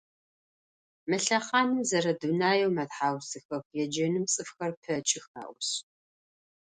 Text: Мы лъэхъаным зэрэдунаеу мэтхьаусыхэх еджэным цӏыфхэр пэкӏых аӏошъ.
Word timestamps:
Мы 1.07 1.17
лъэхъаным 1.23 1.81
зэрэдунаеу 1.89 2.71
мэтхьаусыхэх 2.75 3.63
еджэным 3.83 4.25
цӏыфхэр 4.33 4.71
пэкӏых 4.81 5.25
аӏошъ. 5.41 5.73